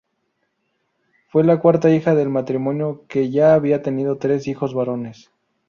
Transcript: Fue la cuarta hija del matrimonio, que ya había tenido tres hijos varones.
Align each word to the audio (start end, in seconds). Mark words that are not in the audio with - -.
Fue 1.29 1.43
la 1.43 1.59
cuarta 1.59 1.91
hija 1.93 2.15
del 2.15 2.27
matrimonio, 2.29 3.05
que 3.07 3.29
ya 3.29 3.53
había 3.53 3.83
tenido 3.83 4.17
tres 4.17 4.47
hijos 4.47 4.73
varones. 4.73 5.29